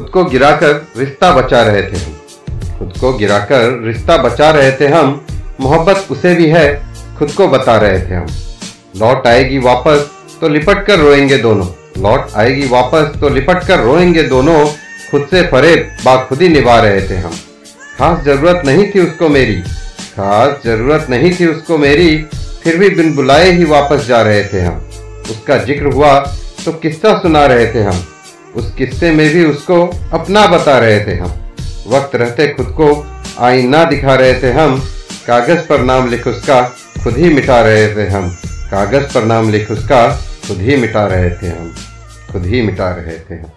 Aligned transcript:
खुद 0.00 0.08
को 0.08 0.24
गिराकर 0.24 0.74
रिश्ता 0.96 1.30
बचा 1.32 1.60
रहे 1.62 1.82
थे 1.82 1.96
हम। 1.96 2.12
खुद 2.78 2.92
को 3.00 3.12
गिराकर 3.12 3.82
रिश्ता 3.84 4.16
बचा 4.16 4.50
रहे 4.50 4.70
थे 4.72 4.86
हम, 4.88 5.08
मोहब्बत 5.60 6.06
उसे 6.10 6.34
भी 6.34 6.46
है, 6.46 6.62
खुद 7.18 7.30
को 7.30 7.48
बता 7.48 7.76
रहे 7.76 7.98
थे 8.00 8.14
हम। 8.14 8.26
लौट 8.96 9.26
आएगी 9.26 9.58
वापस 9.58 10.08
तो 10.40 10.48
लिपट 10.48 10.84
कर 10.86 10.98
रोएँगे 10.98 11.38
दोनों। 11.38 11.66
लौट 12.02 12.32
आएगी 12.36 12.66
वापस 12.68 13.18
तो 13.20 13.28
लिपट 13.28 13.64
कर 13.64 13.80
रोएँगे 13.80 14.22
दोनों, 14.22 14.64
खुद 15.10 15.26
से 15.30 15.42
फरेब 15.42 15.90
बाखुदी 16.04 16.48
निभा 16.48 16.78
रहे 16.80 17.02
थे 17.08 17.16
हम। 17.16 17.34
खास 17.98 18.24
ज़रूरत 18.24 18.62
नहीं 18.66 18.90
थी 18.90 19.00
उसको 19.00 19.28
मेरी। 19.28 19.60
खास 20.14 20.62
ज़रूरत 20.64 21.06
नहीं 21.10 21.32
थी 21.40 21.46
उसको 21.46 21.78
मेरी, 21.78 22.16
फिर 22.64 22.76
भी 22.76 22.88
बिन 22.90 23.14
बुलाए 23.14 23.50
ही 23.50 23.64
वापस 23.64 24.06
जा 24.06 24.22
रहे 24.22 24.44
थे 24.44 24.60
हम। 24.60 24.80
उसका 25.30 25.56
ज़िक्र 25.56 25.92
हुआ 25.94 26.18
तो 26.64 26.72
किस्सा 26.72 27.18
सुना 27.18 27.44
रहे 27.46 27.66
थे 27.74 27.82
हम। 27.82 28.04
उस 28.56 28.74
किस्से 28.74 29.10
में 29.10 29.34
भी 29.34 29.44
उसको 29.44 29.86
अपना 30.12 30.46
बता 30.46 30.78
रहे 30.78 31.04
थे 31.04 31.14
हम। 31.14 31.32
वक्त 31.86 32.16
रहते 32.16 32.48
खुद 32.48 32.66
को 32.66 33.06
आईना 33.38 33.84
दिखा 33.84 34.14
रहे 34.14 34.42
थे 34.42 34.52
हम। 34.52 34.82
कागज़ 35.26 35.66
पर 35.66 35.80
नाम 35.80 36.08
लिख 36.08 36.26
उसका 36.26 36.62
खुद 37.04 37.16
ही 37.16 37.34
मिटा 37.34 37.60
रहे 37.60 37.96
थे 37.96 38.08
हम। 38.08 38.36
कागज़ 38.70 39.14
पर 39.14 39.24
नाम 39.24 39.50
लिख 39.50 39.70
उसका 39.70 40.08
खुद 40.46 40.58
ही 40.60 40.76
मिटा 40.76 41.06
रहे 41.06 41.30
थे 41.30 41.48
हम। 41.48 41.74
खुद 42.32 42.46
ही 42.46 42.62
मिटा 42.62 42.90
रहे 42.90 43.18
थे 43.18 43.34
हम। 43.34 43.50